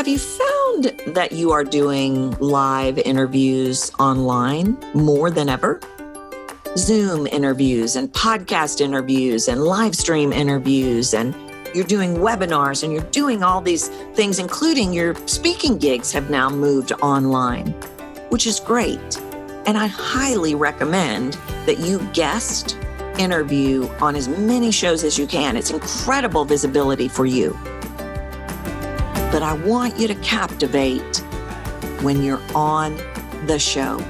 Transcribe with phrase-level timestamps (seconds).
[0.00, 5.78] have you found that you are doing live interviews online more than ever?
[6.78, 11.34] Zoom interviews and podcast interviews and live stream interviews and
[11.74, 16.48] you're doing webinars and you're doing all these things, including your speaking gigs have now
[16.48, 17.66] moved online,
[18.30, 19.20] which is great.
[19.66, 21.34] And I highly recommend
[21.66, 22.78] that you guest
[23.18, 25.58] interview on as many shows as you can.
[25.58, 27.54] It's incredible visibility for you.
[29.30, 31.18] But I want you to captivate
[32.02, 32.96] when you're on
[33.46, 34.00] the show.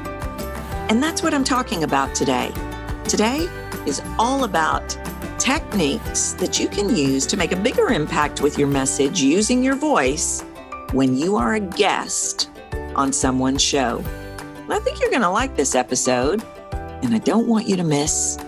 [0.88, 2.51] And that's what I'm talking about today.
[3.05, 3.48] Today
[3.87, 4.96] is all about
[5.38, 9.77] techniques that you can use to make a bigger impact with your message using your
[9.77, 10.43] voice
[10.93, 12.51] when you are a guest
[12.95, 14.05] on someone's show.
[14.68, 18.38] I think you're going to like this episode, and I don't want you to miss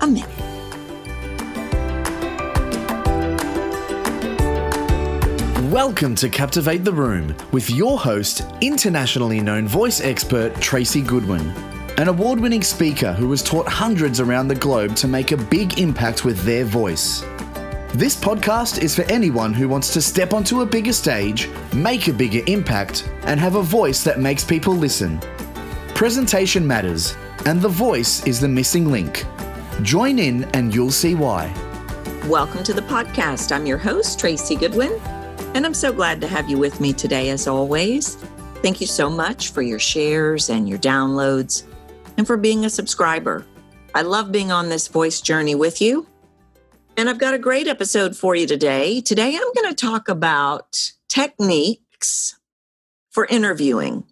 [0.00, 0.49] a minute.
[5.70, 11.48] Welcome to Captivate the Room with your host, internationally known voice expert Tracy Goodwin,
[11.96, 15.78] an award winning speaker who has taught hundreds around the globe to make a big
[15.78, 17.20] impact with their voice.
[17.94, 22.12] This podcast is for anyone who wants to step onto a bigger stage, make a
[22.12, 25.20] bigger impact, and have a voice that makes people listen.
[25.94, 27.14] Presentation matters,
[27.46, 29.24] and the voice is the missing link.
[29.82, 31.54] Join in and you'll see why.
[32.26, 33.54] Welcome to the podcast.
[33.54, 35.00] I'm your host, Tracy Goodwin,
[35.54, 38.16] and I'm so glad to have you with me today, as always.
[38.62, 41.64] Thank you so much for your shares and your downloads,
[42.16, 43.44] and for being a subscriber.
[43.94, 46.06] I love being on this voice journey with you.
[46.96, 49.00] And I've got a great episode for you today.
[49.00, 52.38] Today, I'm going to talk about techniques
[53.10, 54.04] for interviewing.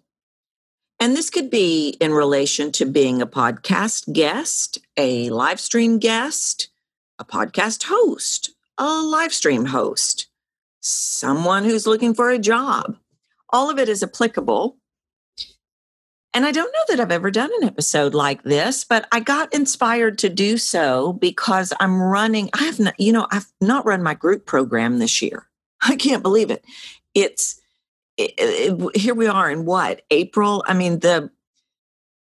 [0.99, 6.69] And this could be in relation to being a podcast guest, a live stream guest,
[7.17, 10.28] a podcast host, a live stream host,
[10.81, 12.97] someone who's looking for a job.
[13.49, 14.77] All of it is applicable.
[16.33, 19.53] And I don't know that I've ever done an episode like this, but I got
[19.53, 22.49] inspired to do so because I'm running.
[22.53, 25.47] I have not, you know, I've not run my group program this year.
[25.81, 26.63] I can't believe it.
[27.15, 27.59] It's
[28.17, 30.63] it, it, here we are in what April.
[30.67, 31.31] I mean the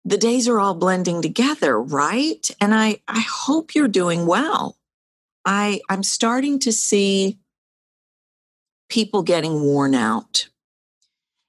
[0.04, 2.48] the days are all blending together, right?
[2.60, 4.76] And I I hope you're doing well.
[5.44, 7.38] I I'm starting to see
[8.88, 10.48] people getting worn out.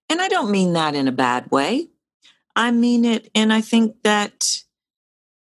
[0.10, 1.90] And I don't mean that in a bad way.
[2.56, 4.64] I mean it and I think that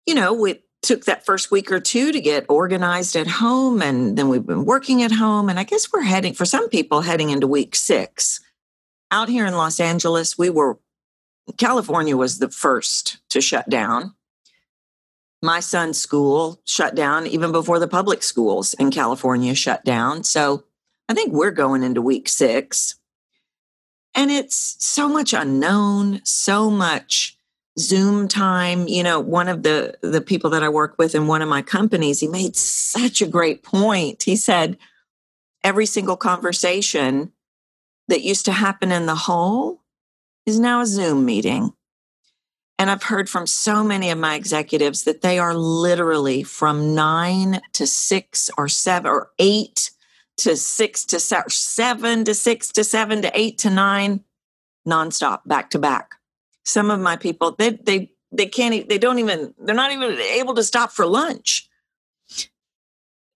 [0.06, 4.18] you know, it took that first week or two to get organized at home and
[4.18, 7.30] then we've been working at home and I guess we're heading for some people heading
[7.30, 8.40] into week 6
[9.14, 10.78] out here in Los Angeles, we were,
[11.56, 14.14] California was the first to shut down.
[15.40, 20.24] My son's school shut down even before the public schools in California shut down.
[20.24, 20.64] So
[21.08, 22.96] I think we're going into week six.
[24.14, 27.36] And it's so much unknown, so much
[27.78, 28.86] Zoom time.
[28.86, 31.62] You know, one of the the people that I work with in one of my
[31.62, 34.22] companies, he made such a great point.
[34.22, 34.78] He said
[35.64, 37.32] every single conversation
[38.08, 39.82] that used to happen in the hall
[40.46, 41.72] is now a Zoom meeting.
[42.78, 47.60] And I've heard from so many of my executives that they are literally from nine
[47.72, 49.90] to six or seven or eight
[50.38, 54.24] to six to seven to six to seven to eight to nine
[54.86, 56.12] nonstop back to back.
[56.64, 60.54] Some of my people, they, they, they can't, they don't even, they're not even able
[60.54, 61.68] to stop for lunch.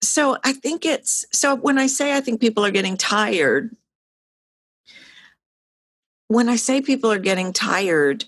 [0.02, 3.74] So I think it's, so when I say I think people are getting tired,
[6.28, 8.24] when I say people are getting tired,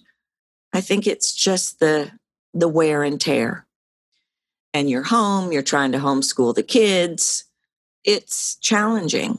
[0.73, 2.11] I think it's just the
[2.55, 3.67] the wear and tear.
[4.73, 7.45] And you're home, you're trying to homeschool the kids.
[8.05, 9.39] It's challenging.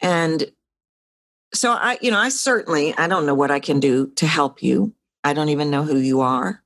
[0.00, 0.50] And
[1.52, 4.62] so I, you know, I certainly I don't know what I can do to help
[4.62, 4.92] you.
[5.22, 6.62] I don't even know who you are.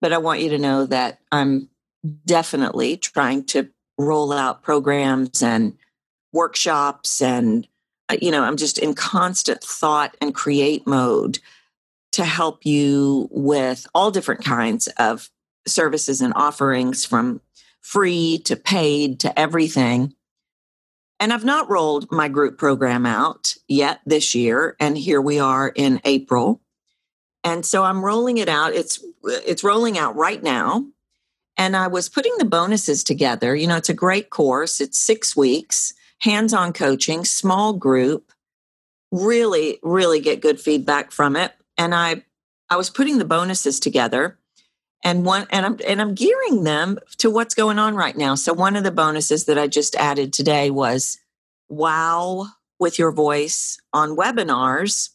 [0.00, 1.68] But I want you to know that I'm
[2.26, 5.78] definitely trying to roll out programs and
[6.32, 7.66] workshops and
[8.08, 11.38] uh, you know, I'm just in constant thought and create mode
[12.12, 15.30] to help you with all different kinds of
[15.66, 17.40] services and offerings from
[17.84, 20.14] free to paid to everything.
[21.20, 25.68] And I've not rolled my group program out yet this year and here we are
[25.68, 26.60] in April.
[27.44, 28.72] And so I'm rolling it out.
[28.72, 30.86] It's it's rolling out right now.
[31.56, 33.54] And I was putting the bonuses together.
[33.54, 34.80] You know, it's a great course.
[34.80, 38.32] It's 6 weeks hands on coaching, small group,
[39.12, 41.52] really, really get good feedback from it.
[41.76, 42.24] And I,
[42.70, 44.38] I was putting the bonuses together
[45.04, 48.34] and one and I'm and I'm gearing them to what's going on right now.
[48.34, 51.18] So one of the bonuses that I just added today was
[51.68, 52.46] wow
[52.78, 55.10] with your voice on webinars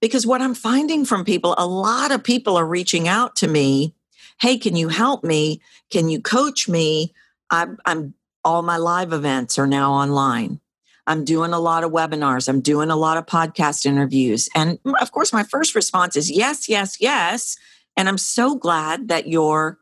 [0.00, 3.94] because what I'm finding from people, a lot of people are reaching out to me.
[4.40, 5.62] Hey, can you help me?
[5.90, 7.14] Can you coach me?
[7.50, 8.14] I'm, I'm
[8.44, 10.60] all my live events are now online.
[11.06, 12.48] I'm doing a lot of webinars.
[12.48, 14.48] I'm doing a lot of podcast interviews.
[14.54, 17.56] And of course, my first response is yes, yes, yes.
[17.96, 19.78] And I'm so glad that you're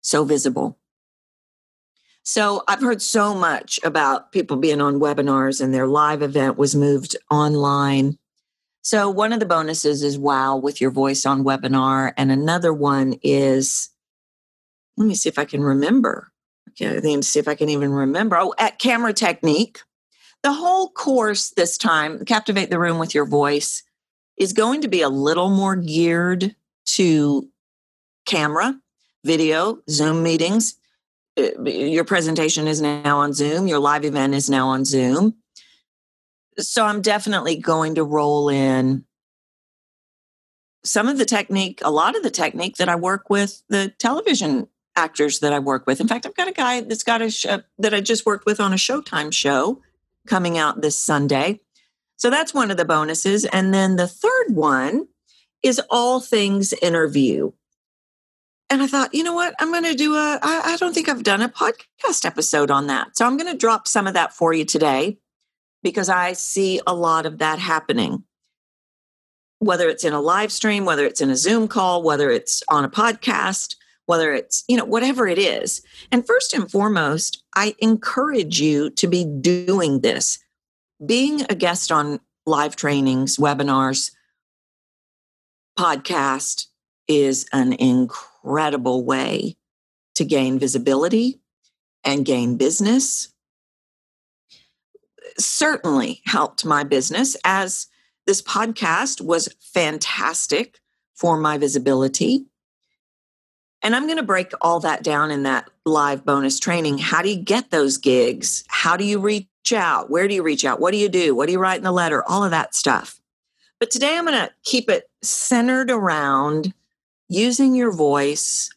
[0.00, 0.78] so visible.
[2.22, 6.76] So I've heard so much about people being on webinars and their live event was
[6.76, 8.18] moved online.
[8.82, 12.12] So one of the bonuses is wow with your voice on webinar.
[12.16, 13.90] And another one is,
[14.96, 16.28] let me see if I can remember.
[16.70, 18.36] Okay, let me see if I can even remember.
[18.38, 19.80] Oh, at camera technique.
[20.42, 23.82] The whole course this time, Captivate the Room with Your Voice,
[24.38, 26.54] is going to be a little more geared
[26.96, 27.48] to
[28.26, 28.78] camera,
[29.24, 30.76] video, Zoom meetings.
[31.38, 35.36] Uh, your presentation is now on Zoom, your live event is now on Zoom
[36.62, 39.04] so I'm definitely going to roll in
[40.82, 44.68] some of the technique, a lot of the technique that I work with the television
[44.96, 46.00] actors that I work with.
[46.00, 48.60] In fact, I've got a guy that's got a show that I just worked with
[48.60, 49.80] on a Showtime show
[50.26, 51.60] coming out this Sunday.
[52.16, 53.44] So that's one of the bonuses.
[53.46, 55.08] And then the third one
[55.62, 57.52] is all things interview.
[58.70, 59.54] And I thought, you know what?
[59.58, 62.86] I'm going to do a, I, I don't think I've done a podcast episode on
[62.86, 63.16] that.
[63.16, 65.18] So I'm going to drop some of that for you today
[65.82, 68.22] because I see a lot of that happening.
[69.58, 72.84] Whether it's in a live stream, whether it's in a Zoom call, whether it's on
[72.84, 73.74] a podcast,
[74.06, 75.82] whether it's, you know, whatever it is.
[76.10, 80.38] And first and foremost, I encourage you to be doing this.
[81.04, 84.12] Being a guest on live trainings, webinars,
[85.80, 86.66] podcast
[87.08, 89.56] is an incredible way
[90.14, 91.40] to gain visibility
[92.04, 93.32] and gain business
[95.38, 97.86] certainly helped my business as
[98.26, 100.80] this podcast was fantastic
[101.14, 102.44] for my visibility.
[103.80, 106.98] And I'm going to break all that down in that live bonus training.
[106.98, 108.64] How do you get those gigs?
[108.68, 110.10] How do you reach out?
[110.10, 110.78] Where do you reach out?
[110.78, 111.34] What do you do?
[111.34, 112.22] What do you write in the letter?
[112.28, 113.19] All of that stuff.
[113.80, 116.74] But today I'm going to keep it centered around
[117.28, 118.70] using your voice,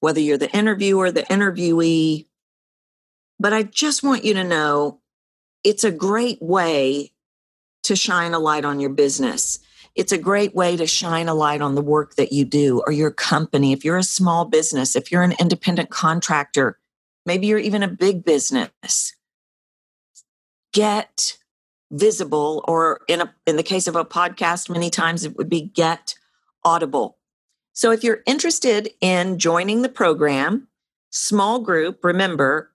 [0.00, 2.26] whether you're the interviewer, the interviewee.
[3.38, 5.00] But I just want you to know
[5.62, 7.12] it's a great way
[7.84, 9.60] to shine a light on your business.
[9.94, 12.92] It's a great way to shine a light on the work that you do or
[12.92, 13.72] your company.
[13.72, 16.78] If you're a small business, if you're an independent contractor,
[17.24, 19.14] maybe you're even a big business,
[20.72, 21.38] get
[21.90, 25.62] visible or in a in the case of a podcast many times it would be
[25.62, 26.14] get
[26.64, 27.16] audible.
[27.72, 30.68] So if you're interested in joining the program,
[31.10, 32.72] small group, remember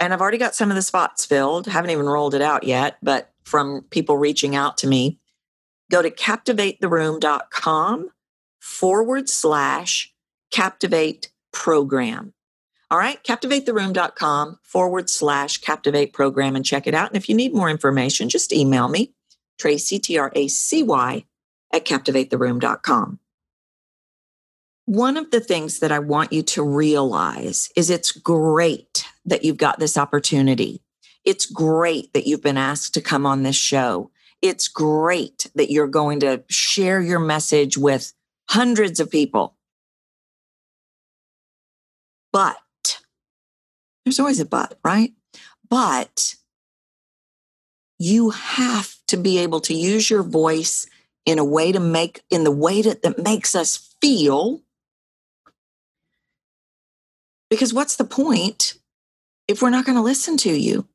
[0.00, 1.66] and I've already got some of the spots filled.
[1.66, 5.18] Haven't even rolled it out yet, but from people reaching out to me,
[5.90, 8.10] go to captivatetheroom.com
[8.60, 10.14] forward slash
[10.50, 12.32] captivate program.
[12.90, 17.08] All right, captivatetheroom.com forward slash captivate program and check it out.
[17.08, 19.14] And if you need more information, just email me,
[19.58, 21.24] Tracy, T R A C Y,
[21.72, 23.20] at captivatetheroom.com.
[24.86, 29.56] One of the things that I want you to realize is it's great that you've
[29.56, 30.82] got this opportunity.
[31.24, 34.10] It's great that you've been asked to come on this show.
[34.42, 38.12] It's great that you're going to share your message with
[38.48, 39.56] hundreds of people.
[42.32, 42.56] But
[44.04, 45.12] there's always a but, right?
[45.68, 46.34] But
[47.98, 50.86] you have to be able to use your voice
[51.26, 54.62] in a way to make, in the way that, that makes us feel
[57.50, 58.74] because what's the point
[59.48, 60.86] if we're not going to listen to you?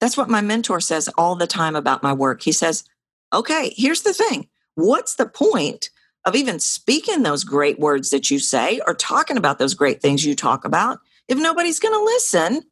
[0.00, 2.42] That's what my mentor says all the time about my work.
[2.42, 2.84] He says,
[3.32, 4.48] okay, here's the thing.
[4.74, 5.88] What's the point
[6.24, 10.24] of even speaking those great words that you say or talking about those great things
[10.24, 11.00] you talk about
[11.32, 12.62] if nobody's going to listen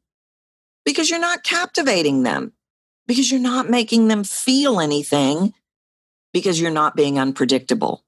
[0.84, 2.52] because you're not captivating them,
[3.06, 5.54] because you're not making them feel anything,
[6.34, 8.04] because you're not being unpredictable?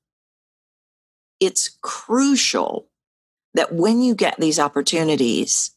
[1.41, 2.87] It's crucial
[3.55, 5.71] that when you get these opportunities,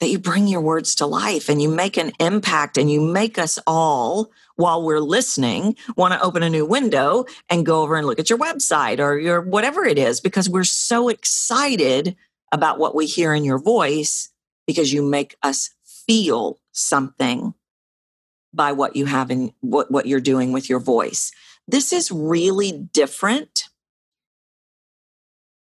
[0.00, 3.38] that you bring your words to life and you make an impact and you make
[3.38, 8.06] us all while we're listening want to open a new window and go over and
[8.06, 12.16] look at your website or your whatever it is because we're so excited
[12.52, 14.30] about what we hear in your voice
[14.66, 15.70] because you make us
[16.06, 17.54] feel something
[18.52, 21.32] by what you have in what, what you're doing with your voice.
[21.66, 23.64] This is really different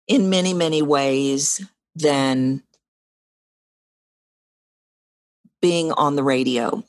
[0.08, 1.62] in many, many ways
[1.96, 2.64] than
[5.62, 6.84] being on the radio.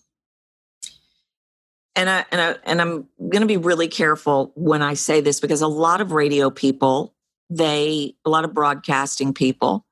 [1.96, 5.40] and I and I and I'm going to be really careful when I say this
[5.40, 7.14] because a lot of radio people,
[7.50, 9.86] they a lot of broadcasting people,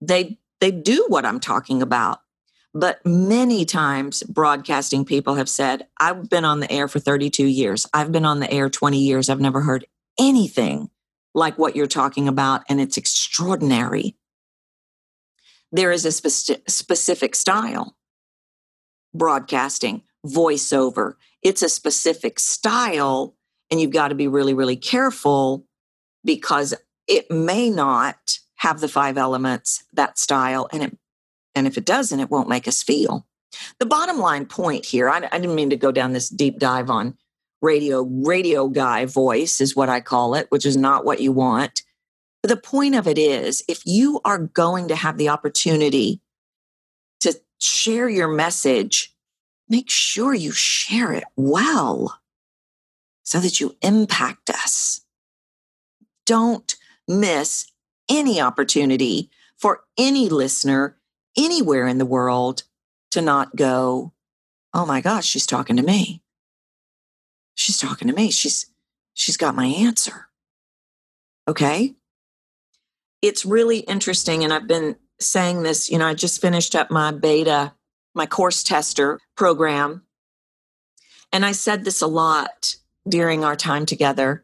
[0.00, 2.20] they they do what I'm talking about.
[2.72, 7.86] But many times broadcasting people have said, I've been on the air for 32 years.
[7.94, 9.28] I've been on the air 20 years.
[9.28, 9.84] I've never heard
[10.18, 10.90] anything
[11.34, 14.16] like what you're talking about and it's extraordinary.
[15.70, 17.96] There is a spe- specific style
[19.14, 21.14] broadcasting voiceover.
[21.42, 23.36] It's a specific style,
[23.70, 25.66] and you've got to be really, really careful
[26.24, 26.74] because
[27.06, 30.98] it may not have the five elements, that style, and it
[31.54, 33.26] and if it doesn't, it won't make us feel.
[33.78, 36.90] The bottom line point here, I, I didn't mean to go down this deep dive
[36.90, 37.16] on
[37.62, 41.82] radio, radio guy voice is what I call it, which is not what you want.
[42.42, 46.20] But the point of it is if you are going to have the opportunity
[47.20, 49.14] to share your message
[49.68, 52.20] make sure you share it well
[53.22, 55.00] so that you impact us.
[56.26, 56.76] Don't
[57.08, 57.66] miss
[58.08, 60.96] any opportunity for any listener
[61.36, 62.64] anywhere in the world
[63.10, 64.12] to not go,
[64.72, 66.22] oh my gosh, she's talking to me.
[67.54, 68.30] She's talking to me.
[68.30, 68.66] She's
[69.14, 70.28] she's got my answer.
[71.46, 71.94] Okay?
[73.22, 77.12] It's really interesting and I've been saying this, you know, I just finished up my
[77.12, 77.74] beta
[78.14, 80.02] my course tester program.
[81.32, 82.76] And I said this a lot
[83.08, 84.43] during our time together.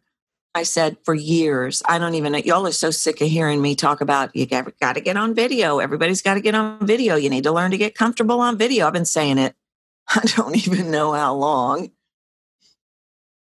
[0.54, 2.38] I said for years, I don't even, know.
[2.38, 5.35] y'all are so sick of hearing me talk about you got, got to get on
[5.35, 5.78] video.
[5.78, 7.14] Everybody's got to get on video.
[7.14, 8.87] You need to learn to get comfortable on video.
[8.87, 9.54] I've been saying it,
[10.09, 11.90] I don't even know how long.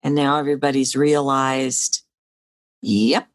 [0.03, 2.03] And now everybody's realized,
[2.83, 3.29] yep,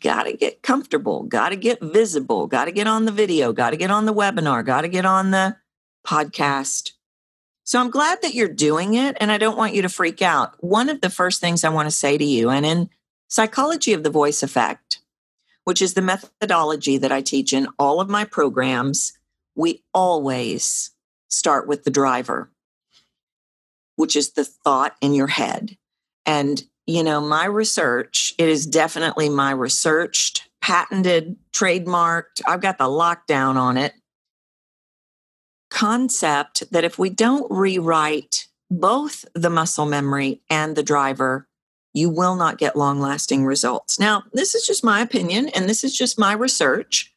[0.00, 3.70] got to get comfortable, got to get visible, got to get on the video, got
[3.70, 5.56] to get on the webinar, got to get on the
[6.06, 6.92] podcast.
[7.64, 10.54] So I'm glad that you're doing it and I don't want you to freak out.
[10.62, 12.90] One of the first things I want to say to you, and in
[13.28, 15.00] psychology of the voice effect,
[15.64, 19.18] which is the methodology that I teach in all of my programs,
[19.56, 20.90] we always
[21.30, 22.50] start with the driver,
[23.96, 25.78] which is the thought in your head.
[26.26, 32.84] And, you know, my research, it is definitely my researched, patented, trademarked, I've got the
[32.84, 33.94] lockdown on it
[35.74, 41.48] concept that if we don't rewrite both the muscle memory and the driver,
[41.92, 43.98] you will not get long lasting results.
[43.98, 47.12] Now, this is just my opinion and this is just my research,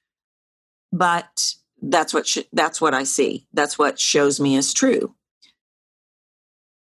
[0.91, 3.45] but that's what sh- that's what I see.
[3.53, 5.13] That's what shows me is true.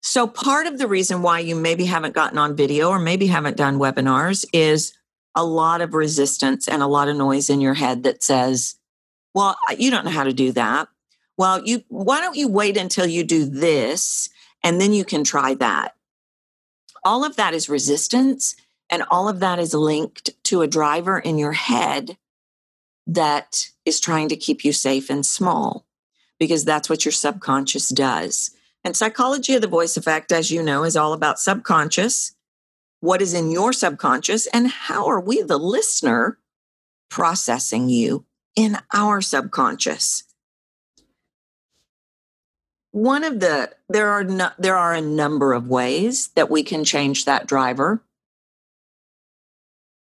[0.03, 3.57] So part of the reason why you maybe haven't gotten on video or maybe haven't
[3.57, 4.93] done webinars is
[5.33, 8.75] a lot of resistance and a lot of noise in your head that says,
[9.33, 10.87] well, you don't know how to do that
[11.37, 14.29] well, you why don't you wait until you do this
[14.63, 15.95] and then you can try that.
[17.03, 18.55] All of that is resistance
[18.89, 22.17] and all of that is linked to a driver in your head
[23.07, 25.85] that is trying to keep you safe and small
[26.39, 28.51] because that's what your subconscious does.
[28.83, 32.33] And psychology of the voice effect, as you know, is all about subconscious.
[32.99, 36.37] What is in your subconscious, and how are we, the listener,
[37.09, 38.25] processing you
[38.55, 40.23] in our subconscious?
[42.93, 46.85] One of the there are no, there are a number of ways that we can
[46.85, 48.03] change that driver.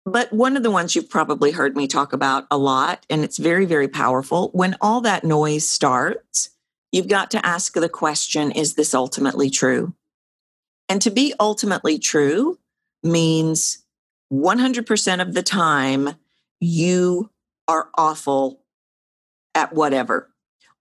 [0.05, 3.37] But one of the ones you've probably heard me talk about a lot and it's
[3.37, 6.51] very very powerful when all that noise starts
[6.93, 9.93] you've got to ask the question is this ultimately true?
[10.87, 12.57] And to be ultimately true
[13.03, 13.83] means
[14.31, 16.11] 100% of the time
[16.61, 17.31] you
[17.67, 18.61] are awful
[19.53, 20.29] at whatever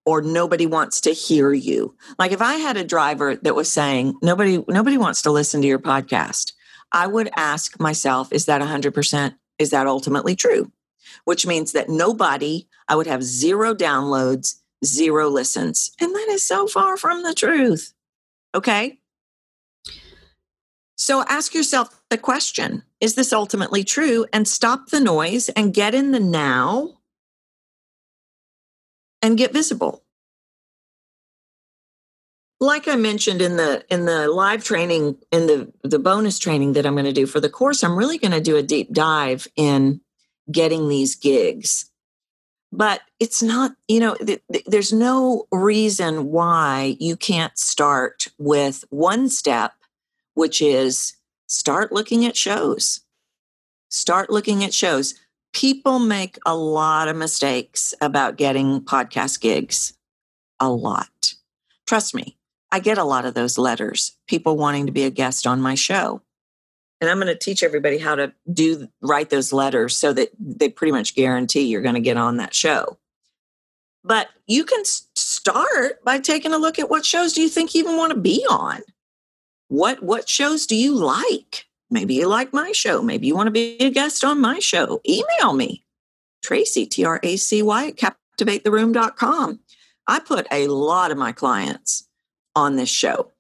[0.07, 1.95] or nobody wants to hear you.
[2.19, 5.69] Like if I had a driver that was saying nobody nobody wants to listen to
[5.69, 6.53] your podcast,
[6.93, 10.71] I would ask myself is that 100% is that ultimately true?
[11.25, 15.91] Which means that nobody I would have zero downloads, zero listens.
[16.01, 17.93] And that is so far from the truth.
[18.55, 18.99] Okay?
[20.97, 25.95] So ask yourself the question, is this ultimately true and stop the noise and get
[25.95, 26.96] in the now
[29.27, 30.05] and get visible.
[32.61, 36.87] Like I mentioned in the in the live training in the the bonus training that
[36.87, 39.49] I'm going to do for the course, I'm really going to do a deep dive
[39.57, 40.01] in
[40.51, 41.91] getting these gigs.
[42.73, 48.85] But it's not, you know, th- th- there's no reason why you can't start with
[48.91, 49.73] one step,
[50.35, 51.17] which is
[51.49, 53.01] start looking at shows.
[53.91, 55.15] Start looking at shows
[55.57, 59.95] people make a lot of mistakes about getting podcast gigs.
[60.61, 61.33] A lot.
[61.87, 62.37] Trust me,
[62.71, 65.75] I get a lot of those letters, people wanting to be a guest on my
[65.75, 66.21] show.
[67.01, 70.69] And I'm going to teach everybody how to do write those letters so that they
[70.69, 72.99] pretty much guarantee you're going to get on that show.
[74.05, 77.83] But you can start by taking a look at what shows do you think you
[77.83, 78.81] even want to be on?
[79.69, 81.66] What what shows do you like?
[81.91, 83.03] Maybe you like my show.
[83.03, 85.01] Maybe you want to be a guest on my show.
[85.09, 85.85] Email me,
[86.43, 89.61] Tracy, T R A C Y, at captivatetheroom.com.
[90.07, 92.09] I put a lot of my clients
[92.55, 93.33] on this show.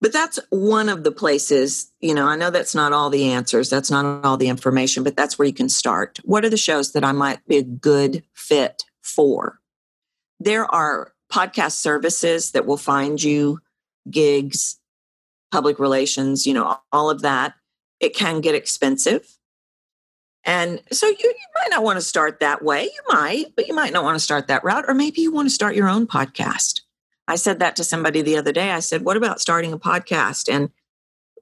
[0.00, 3.70] But that's one of the places, you know, I know that's not all the answers,
[3.70, 6.20] that's not all the information, but that's where you can start.
[6.22, 9.58] What are the shows that I might be a good fit for?
[10.38, 13.60] There are podcast services that will find you
[14.10, 14.78] gigs,
[15.50, 17.54] public relations, you know, all of that.
[18.00, 19.38] It can get expensive.
[20.44, 22.84] And so you, you might not want to start that way.
[22.84, 24.84] You might, but you might not want to start that route.
[24.86, 26.82] Or maybe you want to start your own podcast.
[27.28, 28.70] I said that to somebody the other day.
[28.70, 30.70] I said, "What about starting a podcast?" And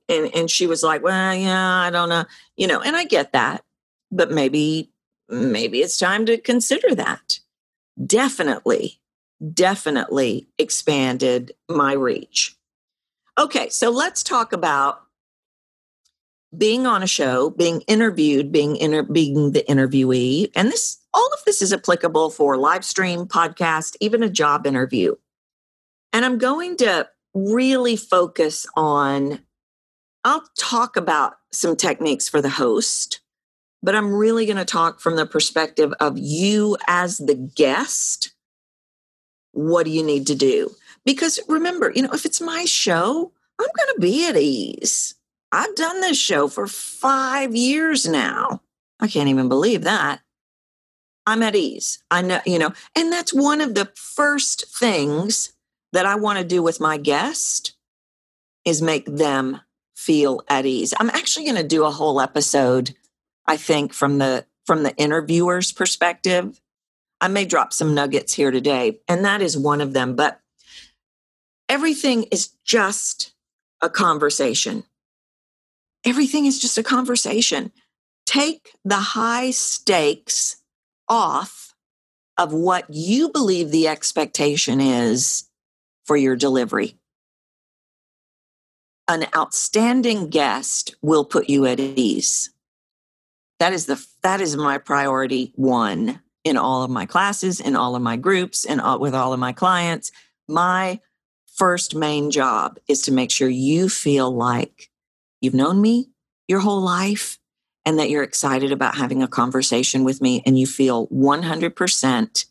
[0.08, 2.24] and and she was like, "Well, yeah, I don't know,
[2.56, 3.62] you know." And I get that,
[4.10, 4.90] but maybe
[5.28, 7.40] maybe it's time to consider that.
[8.06, 9.00] Definitely,
[9.52, 12.56] definitely expanded my reach.
[13.36, 15.02] Okay, so let's talk about
[16.56, 21.44] being on a show, being interviewed, being inter- being the interviewee, and this all of
[21.44, 25.14] this is applicable for live stream, podcast, even a job interview.
[26.12, 29.40] And I'm going to really focus on
[30.22, 33.20] I'll talk about some techniques for the host,
[33.82, 38.32] but I'm really going to talk from the perspective of you as the guest.
[39.52, 40.70] What do you need to do?
[41.04, 45.14] Because remember, you know, if it's my show, I'm going to be at ease.
[45.52, 48.62] I've done this show for five years now.
[49.00, 50.20] I can't even believe that.
[51.26, 52.02] I'm at ease.
[52.10, 55.52] I know, you know, and that's one of the first things
[55.92, 57.74] that I want to do with my guest
[58.64, 59.60] is make them
[59.94, 60.92] feel at ease.
[60.98, 62.94] I'm actually going to do a whole episode,
[63.46, 66.60] I think, from the from the interviewer's perspective.
[67.20, 70.16] I may drop some nuggets here today, and that is one of them.
[70.16, 70.40] But
[71.74, 73.34] everything is just
[73.82, 74.84] a conversation
[76.04, 77.72] everything is just a conversation.
[78.26, 80.56] Take the high stakes
[81.08, 81.74] off
[82.36, 85.44] of what you believe the expectation is
[86.04, 86.96] for your delivery.
[89.06, 92.50] An outstanding guest will put you at ease.
[93.60, 97.94] That is the that is my priority one in all of my classes, in all
[97.94, 100.10] of my groups, and with all of my clients.
[100.48, 101.00] My
[101.54, 104.90] first main job is to make sure you feel like
[105.40, 106.10] you've known me
[106.48, 107.38] your whole life
[107.84, 112.46] and that you're excited about having a conversation with me and you feel 100%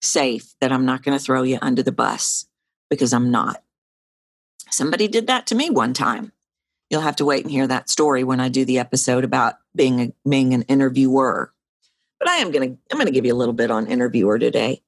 [0.00, 2.46] safe that I'm not going to throw you under the bus
[2.88, 3.62] because I'm not.
[4.70, 6.32] Somebody did that to me one time.
[6.90, 10.00] You'll have to wait and hear that story when I do the episode about being
[10.00, 11.52] a, being an interviewer.
[12.18, 14.38] But I am going to I'm going to give you a little bit on interviewer
[14.38, 14.82] today.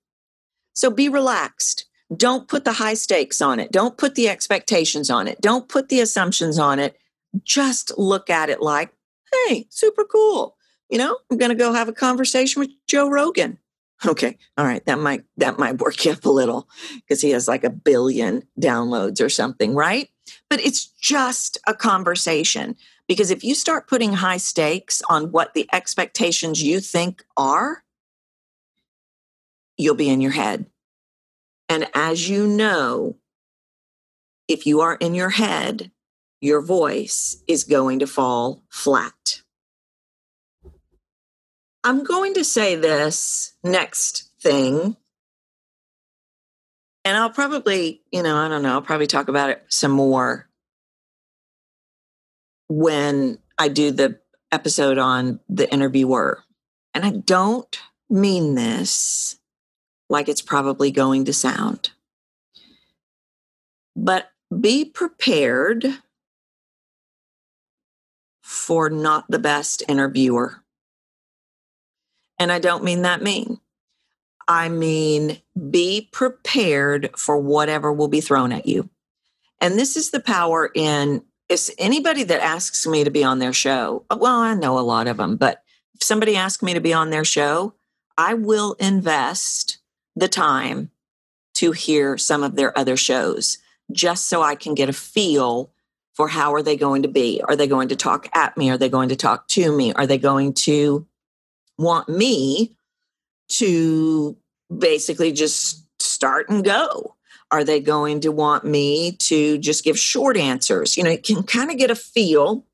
[0.75, 1.87] So be relaxed.
[2.17, 3.71] Don't put the high stakes on it.
[3.71, 5.41] Don't put the expectations on it.
[5.41, 6.99] Don't put the assumptions on it
[7.45, 8.93] just look at it like,
[9.47, 10.57] hey, super cool.
[10.89, 13.59] You know, I'm going to go have a conversation with Joe Rogan.
[14.07, 17.49] Okay, all right, that might that might work you up a little because he has
[17.49, 20.09] like a billion downloads or something, right?
[20.49, 22.77] But it's just a conversation
[23.09, 27.83] because if you start putting high stakes on what the expectations you think are,
[29.77, 30.67] you'll be in your head.
[31.69, 33.17] And as you know,
[34.49, 35.91] if you are in your head,
[36.41, 39.43] your voice is going to fall flat.
[41.85, 44.97] I'm going to say this next thing,
[47.05, 50.49] and I'll probably, you know, I don't know, I'll probably talk about it some more
[52.69, 54.21] when I do the
[54.53, 56.43] episode on the interviewer.
[56.95, 57.79] And I don't
[58.11, 59.39] mean this
[60.09, 61.91] like it's probably going to sound,
[63.95, 65.87] but be prepared
[68.43, 70.63] for not the best interviewer.
[72.39, 73.61] And I don't mean that mean.
[74.47, 78.89] I mean, be prepared for whatever will be thrown at you.
[79.61, 83.53] And this is the power in is anybody that asks me to be on their
[83.53, 84.05] show.
[84.15, 85.63] Well, I know a lot of them, but
[85.95, 87.75] if somebody asks me to be on their show,
[88.17, 89.79] I will invest
[90.19, 90.91] the time
[91.55, 93.59] to hear some of their other shows
[93.91, 95.71] just so I can get a feel
[96.15, 97.41] for how are they going to be?
[97.47, 98.71] Are they going to talk at me?
[98.71, 99.93] Are they going to talk to me?
[99.93, 101.07] Are they going to
[101.79, 102.77] want me
[103.51, 104.37] to
[104.77, 107.15] basically just start and go?
[107.51, 110.97] Are they going to want me to just give short answers?
[110.97, 112.67] You know, you can kind of get a feel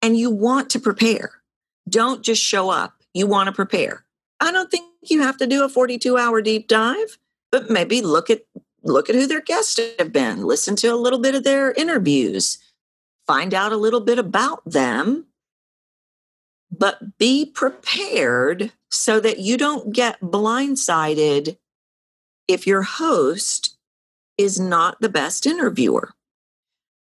[0.00, 1.30] and you want to prepare.
[1.88, 2.94] Don't just show up.
[3.12, 4.04] You want to prepare.
[4.40, 7.18] I don't think you have to do a 42 hour deep dive,
[7.50, 8.42] but maybe look at
[8.82, 12.58] look at who their guests have been, listen to a little bit of their interviews,
[13.26, 15.26] find out a little bit about them,
[16.70, 21.58] but be prepared so that you don't get blindsided
[22.46, 23.76] if your host
[24.38, 26.14] is not the best interviewer.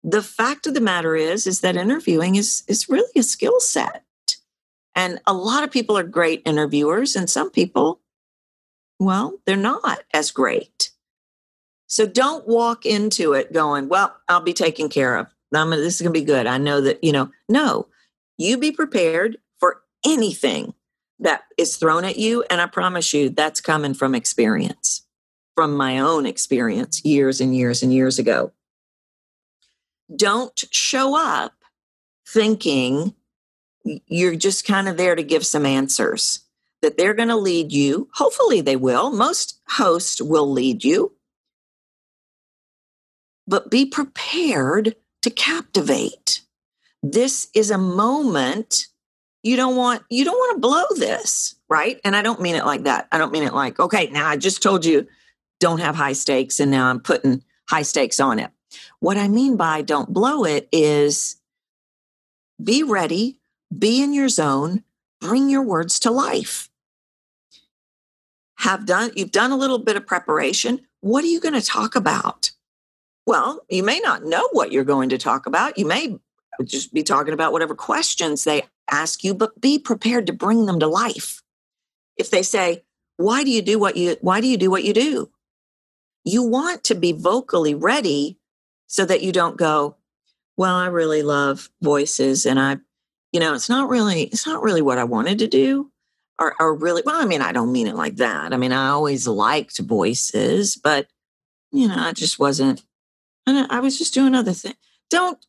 [0.04, 4.04] The fact of the matter is is that interviewing is is really a skill set.
[4.98, 8.02] And a lot of people are great interviewers and some people
[9.00, 10.92] well, they're not as great.
[11.88, 15.28] So don't walk into it going, well, I'll be taken care of.
[15.54, 16.48] I'm, this is going to be good.
[16.48, 17.88] I know that, you know, no,
[18.38, 20.74] you be prepared for anything
[21.20, 22.44] that is thrown at you.
[22.50, 25.06] And I promise you, that's coming from experience,
[25.56, 28.52] from my own experience years and years and years ago.
[30.14, 31.54] Don't show up
[32.28, 33.14] thinking
[34.08, 36.42] you're just kind of there to give some answers,
[36.82, 38.10] that they're going to lead you.
[38.14, 39.12] Hopefully, they will.
[39.12, 41.14] Most hosts will lead you.
[43.48, 46.42] But be prepared to captivate.
[47.02, 48.88] This is a moment
[49.44, 52.02] you don't want you don't want to blow this, right?
[52.04, 53.08] And I don't mean it like that.
[53.12, 55.08] I don't mean it like, okay, now I just told you
[55.60, 58.52] don't have high stakes and now I'm putting high stakes on it.
[59.00, 61.38] What I mean by don't blow it is
[62.62, 63.40] be ready,
[63.76, 64.84] be in your zone,
[65.20, 66.70] bring your words to life.
[68.60, 70.82] Have done you've done a little bit of preparation.
[71.02, 72.52] What are you going to talk about?
[73.26, 75.78] Well, you may not know what you're going to talk about.
[75.78, 76.18] You may
[76.64, 80.80] just be talking about whatever questions they ask you, but be prepared to bring them
[80.80, 81.44] to life.
[82.16, 82.84] If they say,
[83.18, 85.30] "Why do you do what you why do you do what you do?"
[86.24, 88.40] You want to be vocally ready
[88.88, 89.98] so that you don't go,
[90.56, 92.80] "Well, I really love voices and I
[93.32, 95.92] you know, it's not really it's not really what I wanted to do."
[96.40, 98.54] Or, or really, well, I mean, I don't mean it like that.
[98.54, 101.08] I mean, I always liked voices, but
[101.72, 102.84] you know, I just wasn't
[103.48, 104.76] and I was just doing other things.
[105.10, 105.44] Don't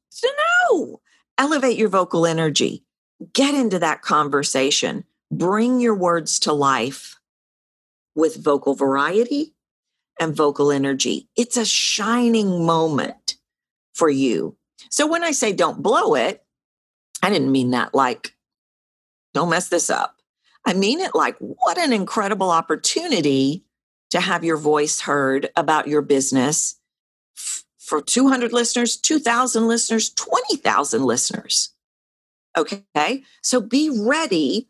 [0.71, 1.01] no.
[1.37, 2.85] Elevate your vocal energy.
[3.33, 5.05] Get into that conversation.
[5.31, 7.17] Bring your words to life
[8.15, 9.55] with vocal variety
[10.19, 11.29] and vocal energy.
[11.37, 13.37] It's a shining moment
[13.95, 14.57] for you.
[14.91, 16.45] So when I say don't blow it,
[17.23, 18.35] I didn't mean that like,
[19.35, 20.17] don't mess this up.
[20.65, 23.65] I mean it like, what an incredible opportunity
[24.11, 26.77] to have your voice heard about your business
[27.79, 31.71] for 200 listeners, 2,000 listeners, 20,000 listeners.
[32.57, 33.23] Okay.
[33.43, 34.69] So be ready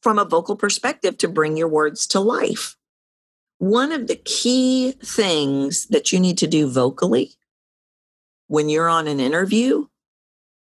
[0.00, 2.76] from a vocal perspective to bring your words to life.
[3.58, 7.32] One of the key things that you need to do vocally
[8.48, 9.86] when you're on an interview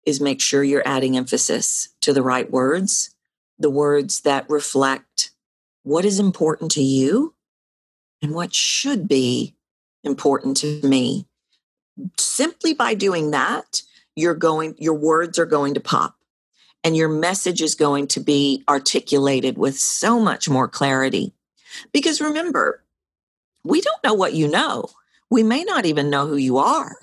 [0.05, 3.15] is make sure you're adding emphasis to the right words,
[3.59, 5.31] the words that reflect
[5.83, 7.35] what is important to you
[8.21, 9.55] and what should be
[10.05, 11.27] important to me
[12.19, 13.83] simply by doing that,
[14.17, 16.17] you're going, your words are going to pop
[16.85, 21.33] and your message is going to be articulated with so much more clarity.
[21.93, 22.83] Because remember,
[23.65, 24.87] we don't know what you know.
[25.31, 26.97] We may not even know who you are.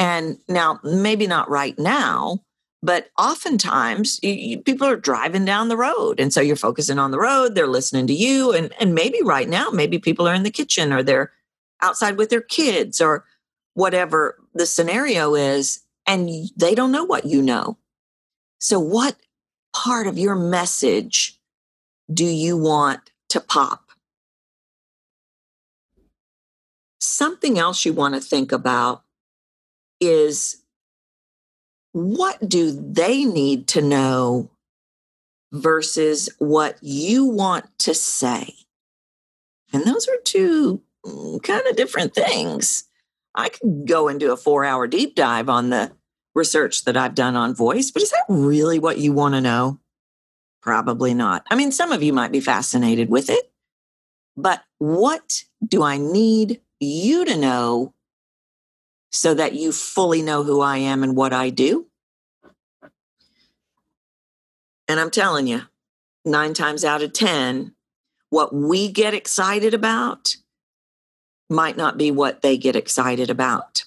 [0.00, 2.38] And now, maybe not right now,
[2.82, 6.18] but oftentimes you, people are driving down the road.
[6.18, 8.50] And so you're focusing on the road, they're listening to you.
[8.50, 11.32] And, and maybe right now, maybe people are in the kitchen or they're
[11.82, 13.26] outside with their kids or
[13.74, 17.76] whatever the scenario is, and they don't know what you know.
[18.58, 19.16] So, what
[19.74, 21.38] part of your message
[22.10, 23.90] do you want to pop?
[27.00, 29.04] Something else you want to think about
[30.00, 30.62] is
[31.92, 34.50] what do they need to know
[35.52, 38.54] versus what you want to say?
[39.72, 42.84] And those are two mm, kind of different things.
[43.34, 45.92] I could go do a four hour deep dive on the
[46.34, 49.80] research that I've done on voice, but is that really what you want to know?
[50.62, 51.44] Probably not.
[51.50, 53.50] I mean, some of you might be fascinated with it,
[54.36, 57.94] but what do I need you to know
[59.10, 61.86] so that you fully know who I am and what I do?
[64.88, 65.62] And I'm telling you,
[66.24, 67.74] nine times out of 10,
[68.30, 70.36] what we get excited about
[71.48, 73.84] might not be what they get excited about.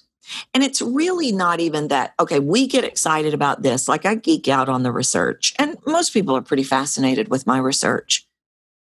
[0.52, 3.88] And it's really not even that, okay, we get excited about this.
[3.88, 7.58] Like I geek out on the research, and most people are pretty fascinated with my
[7.58, 8.26] research.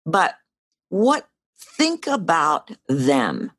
[0.04, 0.34] But
[0.88, 3.52] what, think about them.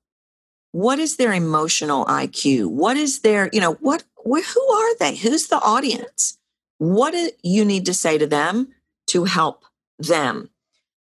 [0.74, 2.66] What is their emotional IQ?
[2.66, 5.16] What is their, you know, what, wh- who are they?
[5.16, 6.40] Who's the audience?
[6.80, 8.74] What do you need to say to them
[9.08, 9.66] to help
[10.00, 10.50] them?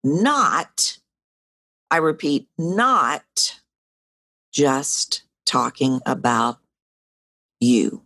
[0.03, 0.99] Not,
[1.93, 3.61] I repeat, not
[4.53, 6.59] just talking about
[7.61, 8.03] you.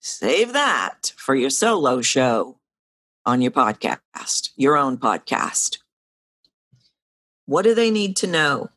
[0.00, 2.56] Save that for your solo show
[3.26, 5.76] on your podcast, your own podcast.
[7.44, 8.70] What do they need to know?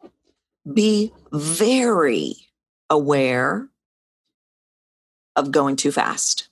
[0.72, 2.36] Be very
[2.90, 3.70] aware
[5.36, 6.50] of going too fast.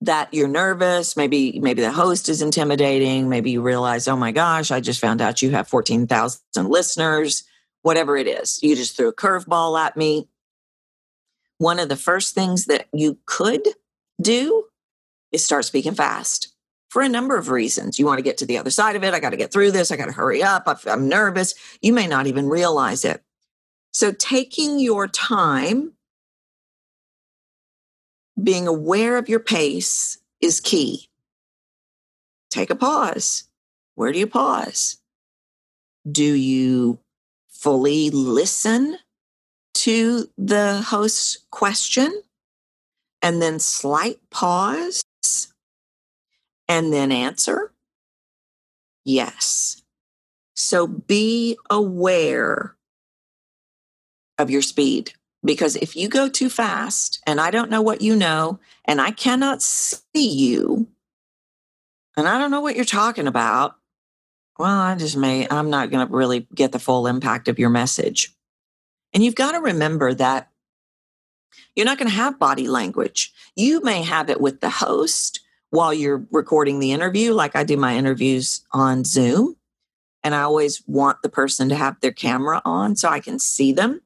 [0.00, 4.70] That you're nervous, maybe maybe the host is intimidating, maybe you realize, "Oh my gosh,
[4.70, 7.44] I just found out you have 14,000 listeners."
[7.82, 10.28] Whatever it is, you just threw a curveball at me.
[11.58, 13.66] One of the first things that you could
[14.20, 14.68] do
[15.32, 16.51] is start speaking fast
[16.92, 17.98] for a number of reasons.
[17.98, 19.14] You want to get to the other side of it.
[19.14, 19.90] I got to get through this.
[19.90, 20.68] I got to hurry up.
[20.86, 21.54] I'm nervous.
[21.80, 23.22] You may not even realize it.
[23.94, 25.94] So, taking your time,
[28.42, 31.08] being aware of your pace is key.
[32.50, 33.44] Take a pause.
[33.94, 34.98] Where do you pause?
[36.10, 36.98] Do you
[37.48, 38.98] fully listen
[39.74, 42.22] to the host's question
[43.22, 45.02] and then slight pause
[46.68, 47.72] and then answer?
[49.04, 49.82] Yes.
[50.54, 52.76] So be aware
[54.38, 55.12] of your speed
[55.44, 59.10] because if you go too fast and I don't know what you know and I
[59.10, 60.88] cannot see you
[62.16, 63.76] and I don't know what you're talking about,
[64.58, 67.70] well, I just may, I'm not going to really get the full impact of your
[67.70, 68.34] message.
[69.14, 70.50] And you've got to remember that
[71.74, 73.32] you're not going to have body language.
[73.56, 75.40] You may have it with the host,
[75.72, 79.56] while you're recording the interview, like I do my interviews on Zoom.
[80.22, 83.72] And I always want the person to have their camera on so I can see
[83.72, 84.02] them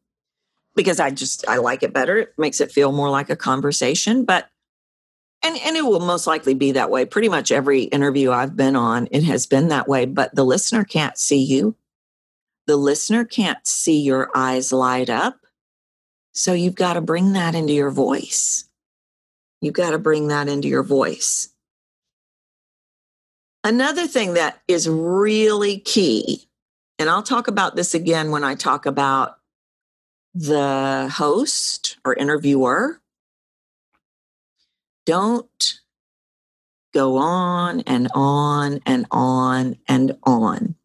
[0.77, 2.19] because I just I like it better.
[2.19, 4.25] It makes it feel more like a conversation.
[4.25, 4.49] But
[5.43, 7.05] and, and it will most likely be that way.
[7.05, 10.07] Pretty much every interview I've been on, it has been that way.
[10.07, 11.75] But the listener can't see you.
[12.69, 15.37] The listener can't see your eyes light up.
[16.33, 18.69] So you've got to bring that into your voice.
[19.61, 21.49] You've got to bring that into your voice.
[23.67, 26.47] Another thing that is really key,
[27.01, 29.39] and I'll talk about this again when I talk about
[30.35, 33.01] the host or interviewer,
[35.05, 35.81] don't
[36.95, 40.77] go on and on and on and on.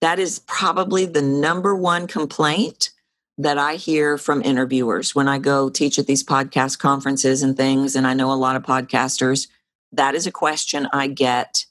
[0.00, 2.90] That is probably the number one complaint
[3.38, 7.94] that I hear from interviewers when I go teach at these podcast conferences and things.
[7.94, 9.46] And I know a lot of podcasters
[9.92, 11.66] that is a question I get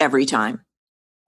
[0.00, 0.64] every time.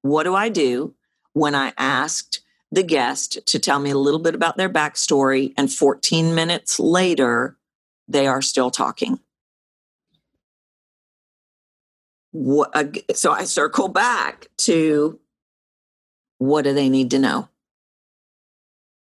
[0.03, 0.95] What do I do
[1.33, 5.73] when I asked the guest to tell me a little bit about their backstory and
[5.73, 7.57] 14 minutes later,
[8.09, 9.21] they are still talking?
[12.33, 12.85] What, uh,
[13.15, 15.21] so I circle back to
[16.39, 17.49] what do they need to know?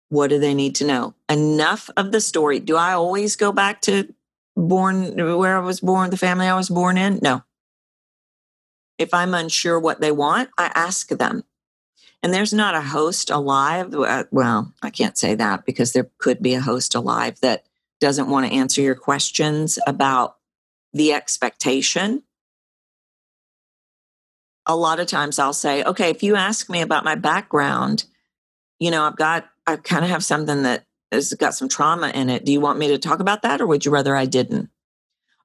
[0.09, 1.13] What do they need to know?
[1.29, 2.59] Enough of the story.
[2.59, 4.13] Do I always go back to
[4.55, 7.19] born where I was born, the family I was born in?
[7.21, 7.43] No.
[8.97, 11.43] If I'm unsure what they want, I ask them.
[12.23, 13.93] And there's not a host alive.
[13.93, 17.65] Uh, well, I can't say that because there could be a host alive that
[17.99, 20.37] doesn't want to answer your questions about
[20.93, 22.23] the expectation.
[24.67, 28.05] A lot of times I'll say, okay, if you ask me about my background,
[28.79, 32.29] you know, I've got, I kind of have something that has got some trauma in
[32.29, 32.45] it.
[32.45, 34.69] Do you want me to talk about that or would you rather I didn't?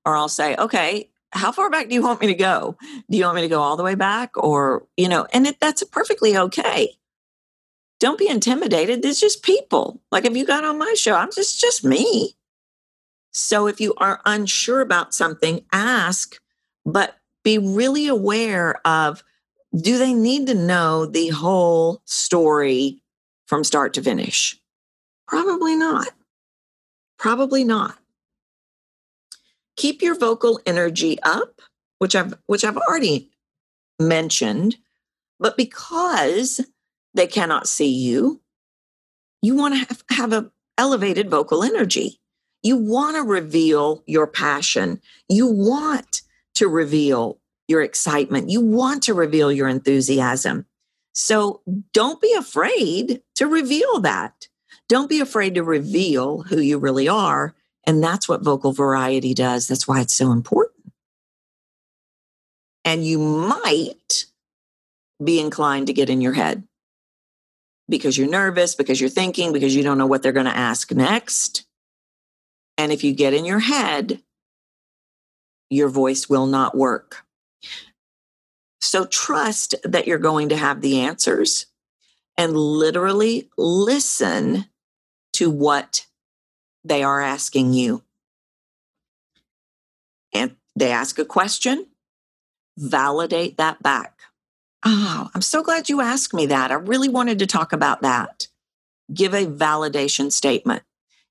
[0.05, 2.76] Or I'll say, okay, how far back do you want me to go?
[3.11, 5.61] Do you want me to go all the way back or, you know, and it,
[5.61, 6.96] that's perfectly okay.
[7.98, 9.02] Don't be intimidated.
[9.02, 10.00] There's just people.
[10.12, 12.37] Like if you got on my show, I'm just just me.
[13.33, 16.40] So if you are unsure about something, ask,
[16.85, 19.22] but be really aware of
[19.74, 23.02] do they need to know the whole story
[23.46, 24.59] from start to finish?
[25.29, 26.09] Probably not.
[27.19, 27.99] Probably not.
[29.77, 31.61] Keep your vocal energy up,
[31.99, 33.31] which I've which I've already
[34.01, 34.77] mentioned,
[35.39, 36.61] but because
[37.15, 38.41] they cannot see you,
[39.43, 42.21] you want to have, have a elevated vocal energy.
[42.62, 45.01] You want to reveal your passion.
[45.29, 46.23] You want
[46.57, 48.51] to reveal your excitement.
[48.51, 50.67] You want to reveal your enthusiasm.
[51.12, 51.62] So
[51.93, 54.49] don't be afraid to reveal that.
[54.88, 57.55] Don't be afraid to reveal who you really are.
[57.85, 59.68] And that's what vocal variety does.
[59.68, 60.92] That's why it's so important.
[62.85, 64.27] And you might
[65.22, 66.64] be inclined to get in your head.
[67.88, 70.92] because you're nervous, because you're thinking, because you don't know what they're going to ask
[70.92, 71.66] next.
[72.79, 74.20] And if you get in your head,
[75.70, 77.25] your voice will not work.
[78.81, 81.66] So trust that you're going to have the answers
[82.37, 84.66] and literally listen
[85.37, 86.07] to what
[86.85, 88.03] they are asking you.
[90.33, 91.87] And they ask a question,
[92.77, 94.20] validate that back.
[94.85, 96.70] Oh, I'm so glad you asked me that.
[96.70, 98.49] I really wanted to talk about that.
[99.12, 100.83] Give a validation statement.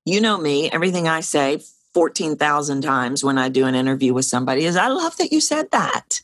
[0.04, 1.62] You know me, everything I say
[1.94, 5.70] 14,000 times when I do an interview with somebody is, I love that you said
[5.70, 6.20] that.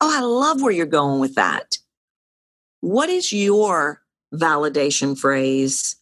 [0.00, 1.78] Oh, I love where you're going with that.
[2.80, 4.02] What is your
[4.34, 5.96] validation phrase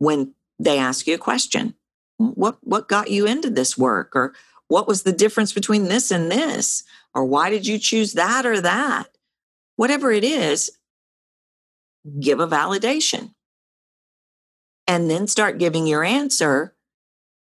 [0.00, 1.74] when they ask you a question?
[2.16, 4.16] What, what got you into this work?
[4.16, 4.34] Or
[4.66, 6.82] what was the difference between this and this?
[7.14, 9.16] Or why did you choose that or that?
[9.76, 10.70] Whatever it is,
[12.18, 13.34] give a validation
[14.86, 16.74] and then start giving your answer.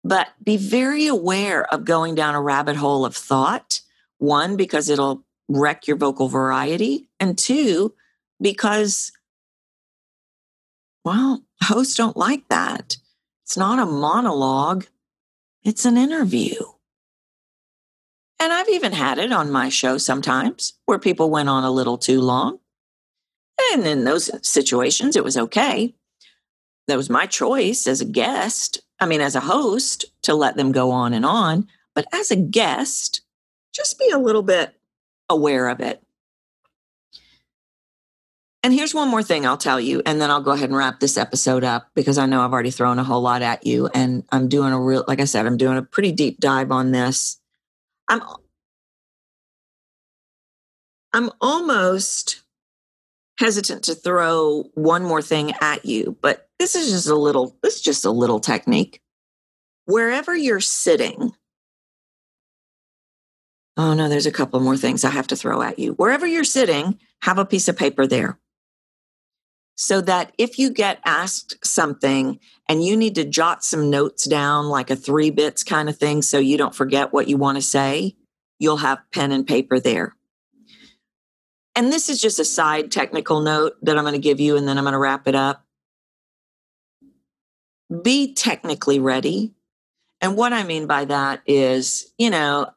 [0.03, 3.81] But be very aware of going down a rabbit hole of thought.
[4.17, 7.09] One, because it'll wreck your vocal variety.
[7.19, 7.93] And two,
[8.39, 9.11] because,
[11.03, 12.97] well, hosts don't like that.
[13.43, 14.85] It's not a monologue,
[15.63, 16.55] it's an interview.
[18.39, 21.97] And I've even had it on my show sometimes where people went on a little
[21.97, 22.59] too long.
[23.73, 25.93] And in those situations, it was okay
[26.89, 28.81] that was my choice as a guest.
[28.99, 32.35] I mean, as a host to let them go on and on, but as a
[32.35, 33.21] guest,
[33.73, 34.75] just be a little bit
[35.29, 36.01] aware of it.
[38.61, 40.99] And here's one more thing I'll tell you, and then I'll go ahead and wrap
[40.99, 43.87] this episode up because I know I've already thrown a whole lot at you.
[43.93, 46.91] And I'm doing a real, like I said, I'm doing a pretty deep dive on
[46.91, 47.39] this.
[48.09, 48.21] I'm
[51.13, 52.43] I'm almost
[53.39, 57.77] hesitant to throw one more thing at you, but this is just a little, this
[57.77, 59.01] is just a little technique.
[59.85, 61.31] Wherever you're sitting,
[63.77, 65.93] oh no, there's a couple more things I have to throw at you.
[65.93, 68.37] Wherever you're sitting, have a piece of paper there.
[69.81, 72.37] So that if you get asked something
[72.67, 76.21] and you need to jot some notes down, like a three bits kind of thing,
[76.21, 78.17] so you don't forget what you want to say,
[78.59, 80.17] you'll have pen and paper there.
[81.77, 84.67] And this is just a side technical note that I'm going to give you, and
[84.67, 85.63] then I'm going to wrap it up.
[88.03, 89.53] Be technically ready.
[90.19, 92.69] And what I mean by that is, you know,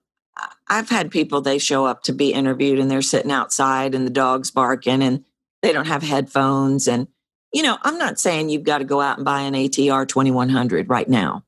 [0.69, 4.11] I've had people, they show up to be interviewed and they're sitting outside and the
[4.11, 5.25] dog's barking and
[5.63, 6.89] they don't have headphones.
[6.89, 7.09] And,
[7.53, 10.89] you know, I'm not saying you've got to go out and buy an ATR 2100
[10.89, 11.45] right now.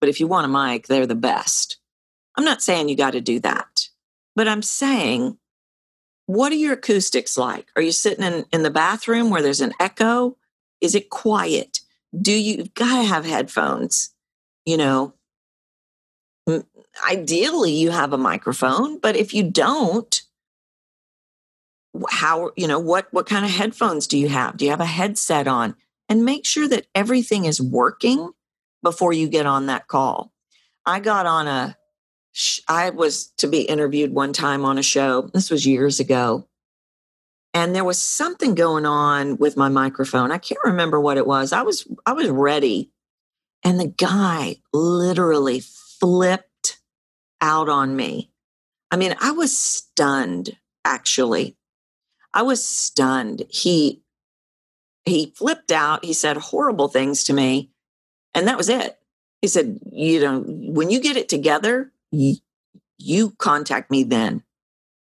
[0.00, 1.78] But if you want a mic, they're the best.
[2.36, 3.88] I'm not saying you got to do that.
[4.34, 5.38] But I'm saying
[6.26, 7.68] what are your acoustics like?
[7.76, 10.36] Are you sitting in, in the bathroom where there's an echo?
[10.80, 11.80] Is it quiet?
[12.20, 14.10] Do you got to have headphones?
[14.64, 15.14] You know,
[17.08, 20.22] ideally you have a microphone, but if you don't,
[22.10, 24.56] how you know what what kind of headphones do you have?
[24.56, 25.76] Do you have a headset on?
[26.08, 28.30] And make sure that everything is working
[28.82, 30.32] before you get on that call.
[30.84, 31.76] I got on a
[32.68, 35.22] I was to be interviewed one time on a show.
[35.32, 36.46] This was years ago.
[37.54, 40.30] And there was something going on with my microphone.
[40.30, 41.52] I can't remember what it was.
[41.52, 42.90] I was I was ready.
[43.64, 46.78] And the guy literally flipped
[47.40, 48.30] out on me.
[48.90, 51.56] I mean, I was stunned actually.
[52.36, 53.44] I was stunned.
[53.48, 54.02] He
[55.06, 56.04] he flipped out.
[56.04, 57.70] He said horrible things to me.
[58.34, 58.98] And that was it.
[59.40, 64.42] He said, you know, when you get it together, you contact me then.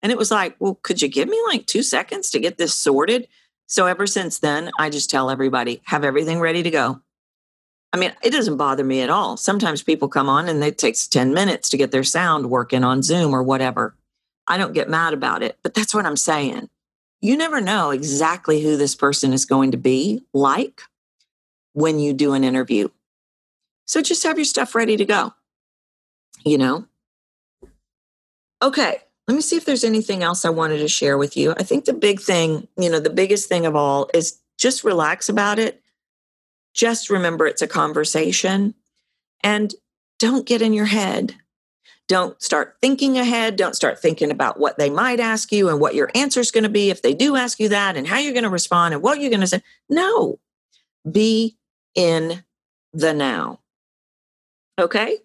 [0.02, 2.74] And it was like, well, could you give me like two seconds to get this
[2.74, 3.26] sorted?
[3.68, 7.00] So ever since then, I just tell everybody, have everything ready to go.
[7.94, 9.38] I mean, it doesn't bother me at all.
[9.38, 13.02] Sometimes people come on and it takes 10 minutes to get their sound working on
[13.02, 13.96] Zoom or whatever.
[14.46, 16.68] I don't get mad about it, but that's what I'm saying.
[17.20, 20.82] You never know exactly who this person is going to be like
[21.72, 22.88] when you do an interview.
[23.86, 25.32] So just have your stuff ready to go.
[26.44, 26.86] You know,
[28.64, 28.96] Okay,
[29.28, 31.52] let me see if there's anything else I wanted to share with you.
[31.58, 35.28] I think the big thing, you know, the biggest thing of all is just relax
[35.28, 35.82] about it.
[36.72, 38.74] Just remember it's a conversation
[39.42, 39.74] and
[40.18, 41.34] don't get in your head.
[42.06, 43.56] Don't start thinking ahead.
[43.56, 46.64] Don't start thinking about what they might ask you and what your answer is going
[46.64, 49.02] to be if they do ask you that and how you're going to respond and
[49.02, 49.62] what you're going to say.
[49.88, 50.38] No,
[51.10, 51.56] be
[51.94, 52.44] in
[52.92, 53.60] the now.
[54.78, 55.18] Okay.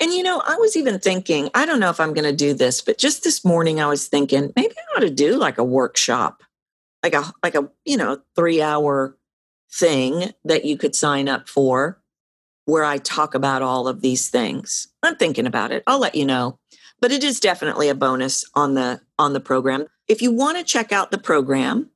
[0.00, 2.54] And you know, I was even thinking, I don't know if I'm going to do
[2.54, 5.64] this, but just this morning I was thinking maybe I ought to do like a
[5.64, 6.42] workshop
[7.02, 9.16] like a like a you know three hour
[9.70, 11.97] thing that you could sign up for
[12.68, 14.88] where I talk about all of these things.
[15.02, 15.82] I'm thinking about it.
[15.86, 16.58] I'll let you know.
[17.00, 19.86] But it is definitely a bonus on the on the program.
[20.06, 21.88] If you want to check out the program,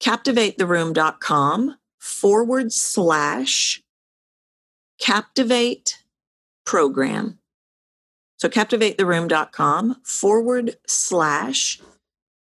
[0.00, 3.82] captivatetheroom.com forward slash
[5.00, 5.98] captivate
[6.64, 7.40] program.
[8.38, 11.80] So captivatetheroom.com forward slash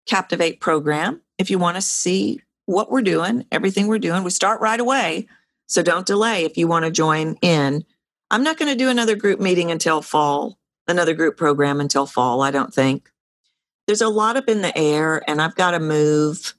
[0.05, 1.21] captivate program.
[1.37, 5.27] If you want to see what we're doing, everything we're doing, we start right away.
[5.67, 7.85] So don't delay if you want to join in.
[8.31, 10.57] I'm not going to do another group meeting until fall,
[10.87, 13.09] another group program until fall, I don't think.
[13.85, 16.55] There's a lot up in the air, and I've got to move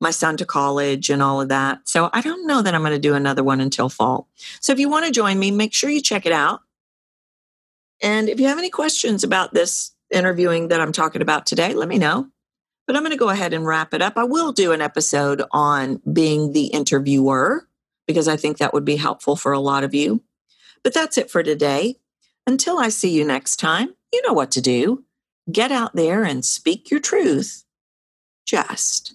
[0.00, 1.88] my son to college and all of that.
[1.88, 4.28] So I don't know that I'm going to do another one until fall.
[4.60, 6.60] So if you want to join me, make sure you check it out.
[8.02, 11.88] And if you have any questions about this interviewing that I'm talking about today, let
[11.88, 12.28] me know.
[12.86, 14.14] But I'm going to go ahead and wrap it up.
[14.16, 17.66] I will do an episode on being the interviewer
[18.06, 20.22] because I think that would be helpful for a lot of you.
[20.82, 21.96] But that's it for today.
[22.46, 25.04] Until I see you next time, you know what to do.
[25.50, 27.64] Get out there and speak your truth.
[28.46, 29.14] Just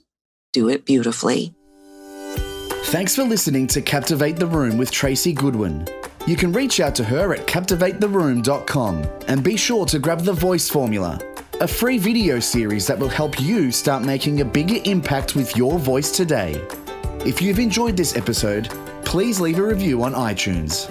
[0.51, 1.53] do it beautifully.
[2.85, 5.87] Thanks for listening to Captivate the Room with Tracy Goodwin.
[6.25, 10.69] You can reach out to her at captivatetheroom.com and be sure to grab the voice
[10.69, 11.19] formula,
[11.61, 15.77] a free video series that will help you start making a bigger impact with your
[15.77, 16.59] voice today.
[17.26, 18.70] If you've enjoyed this episode,
[19.03, 20.89] please leave a review on iTunes.